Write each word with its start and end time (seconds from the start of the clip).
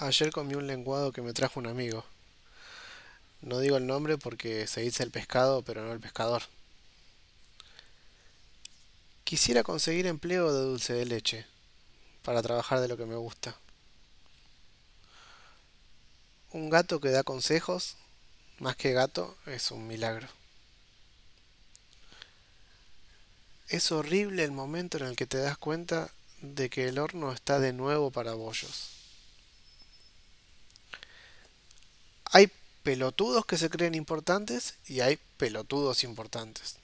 Ayer 0.00 0.32
comí 0.32 0.54
un 0.54 0.66
lenguado 0.66 1.12
que 1.12 1.20
me 1.20 1.34
trajo 1.34 1.60
un 1.60 1.66
amigo. 1.66 2.06
No 3.42 3.58
digo 3.58 3.76
el 3.76 3.86
nombre 3.86 4.16
porque 4.16 4.66
se 4.66 4.80
dice 4.80 5.02
el 5.02 5.10
pescado, 5.10 5.60
pero 5.60 5.84
no 5.84 5.92
el 5.92 6.00
pescador. 6.00 6.42
Quisiera 9.24 9.62
conseguir 9.62 10.06
empleo 10.06 10.54
de 10.54 10.62
dulce 10.62 10.94
de 10.94 11.04
leche 11.04 11.46
para 12.22 12.40
trabajar 12.40 12.80
de 12.80 12.88
lo 12.88 12.96
que 12.96 13.04
me 13.04 13.16
gusta. 13.16 13.54
Un 16.52 16.70
gato 16.70 16.98
que 16.98 17.10
da 17.10 17.22
consejos, 17.22 17.98
más 18.58 18.76
que 18.76 18.94
gato, 18.94 19.36
es 19.44 19.70
un 19.70 19.86
milagro. 19.86 20.28
Es 23.68 23.92
horrible 23.92 24.44
el 24.44 24.52
momento 24.52 24.96
en 24.96 25.04
el 25.04 25.16
que 25.16 25.26
te 25.26 25.36
das 25.36 25.58
cuenta 25.58 26.10
de 26.40 26.70
que 26.70 26.88
el 26.88 26.98
horno 26.98 27.32
está 27.32 27.60
de 27.60 27.74
nuevo 27.74 28.10
para 28.10 28.32
bollos. 28.32 28.99
Hay 32.32 32.50
pelotudos 32.82 33.44
que 33.44 33.58
se 33.58 33.70
creen 33.70 33.94
importantes 33.94 34.74
y 34.86 35.00
hay 35.00 35.18
pelotudos 35.36 36.04
importantes. 36.04 36.76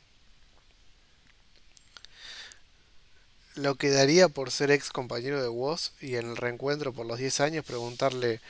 Lo 3.54 3.76
que 3.76 3.90
daría 3.90 4.28
por 4.28 4.50
ser 4.50 4.70
ex 4.70 4.90
compañero 4.90 5.40
de 5.40 5.48
Woz 5.48 5.92
y 6.00 6.16
en 6.16 6.30
el 6.30 6.36
reencuentro 6.36 6.92
por 6.92 7.06
los 7.06 7.18
10 7.18 7.40
años 7.40 7.64
preguntarle, 7.64 8.40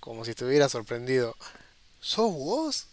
como 0.00 0.24
si 0.24 0.32
estuviera 0.32 0.68
sorprendido, 0.68 1.36
¿sos 2.00 2.32
Woz? 2.34 2.86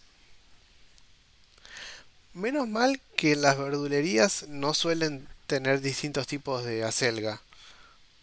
Menos 2.33 2.67
mal 2.67 3.01
que 3.15 3.35
las 3.35 3.57
verdulerías 3.57 4.47
no 4.47 4.75
suelen 4.75 5.27
tener 5.47 5.81
distintos 5.81 6.27
tipos 6.27 6.63
de 6.63 6.83
acelga, 6.83 7.41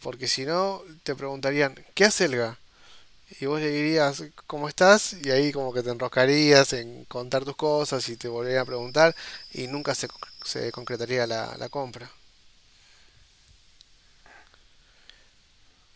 porque 0.00 0.28
si 0.28 0.44
no 0.44 0.82
te 1.02 1.16
preguntarían, 1.16 1.74
¿qué 1.94 2.04
acelga? 2.04 2.58
Y 3.40 3.46
vos 3.46 3.60
le 3.60 3.70
dirías, 3.70 4.22
¿cómo 4.46 4.68
estás? 4.68 5.14
Y 5.14 5.30
ahí 5.30 5.52
como 5.52 5.72
que 5.72 5.82
te 5.82 5.90
enroscarías 5.90 6.72
en 6.72 7.04
contar 7.06 7.44
tus 7.44 7.56
cosas 7.56 8.08
y 8.08 8.16
te 8.16 8.28
volverían 8.28 8.62
a 8.62 8.64
preguntar 8.66 9.14
y 9.52 9.66
nunca 9.66 9.94
se, 9.94 10.08
se 10.44 10.70
concretaría 10.72 11.26
la, 11.26 11.56
la 11.58 11.68
compra. 11.68 12.10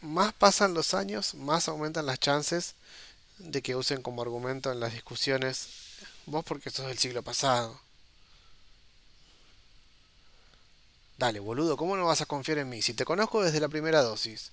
Más 0.03 0.35
pasan 0.35 0.75
los 0.75 0.93
años, 0.93 1.35
más 1.35 1.67
aumentan 1.67 2.05
las 2.05 2.21
chances 2.21 2.75
de 3.39 3.63
que 3.63 3.77
usen 3.77 4.03
como 4.03 4.23
argumento 4.23 4.73
en 4.73 4.81
las 4.81 4.93
discusiones, 4.95 5.69
vos 6.27 6.45
porque 6.45 6.71
sos 6.71 6.87
del 6.89 6.99
siglo 6.99 7.23
pasado. 7.23 7.81
Dale, 11.19 11.39
boludo, 11.39 11.77
¿cómo 11.77 11.97
no 11.97 12.07
vas 12.07 12.21
a 12.21 12.27
confiar 12.27 12.59
en 12.59 12.69
mí? 12.69 12.83
Si 12.83 12.95
te 12.95 13.05
conozco 13.05 13.43
desde 13.43 13.61
la 13.61 13.69
primera 13.69 14.03
dosis. 14.03 14.51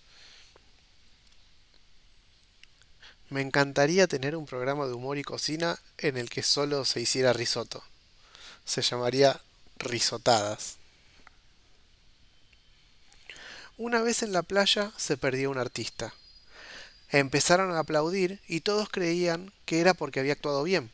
Me 3.30 3.42
encantaría 3.42 4.08
tener 4.08 4.38
un 4.38 4.46
programa 4.46 4.88
de 4.88 4.94
humor 4.94 5.18
y 5.18 5.24
cocina 5.24 5.80
en 5.98 6.16
el 6.16 6.30
que 6.30 6.44
solo 6.44 6.86
se 6.86 7.02
hiciera 7.02 7.34
risotto. 7.34 7.84
Se 8.64 8.82
llamaría 8.82 9.42
Risotadas. 9.78 10.78
Una 13.78 14.02
vez 14.02 14.24
en 14.24 14.32
la 14.32 14.44
playa 14.44 14.92
se 14.98 15.18
perdió 15.18 15.52
un 15.52 15.58
artista. 15.58 16.14
Empezaron 17.10 17.72
a 17.72 17.80
aplaudir 17.80 18.42
y 18.48 18.62
todos 18.62 18.90
creían 18.90 19.52
que 19.66 19.82
era 19.82 19.94
porque 19.94 20.20
había 20.20 20.34
actuado 20.34 20.64
bien. 20.64 20.90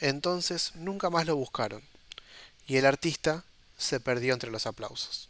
Entonces 0.00 0.72
nunca 0.74 1.10
más 1.10 1.26
lo 1.26 1.36
buscaron 1.36 1.82
y 2.66 2.76
el 2.78 2.86
artista 2.86 3.44
se 3.76 4.00
perdió 4.00 4.32
entre 4.32 4.50
los 4.50 4.66
aplausos. 4.66 5.28